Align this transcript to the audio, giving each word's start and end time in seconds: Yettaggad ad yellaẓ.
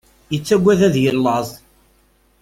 Yettaggad 0.33 0.81
ad 0.87 0.95
yellaẓ. 1.03 1.47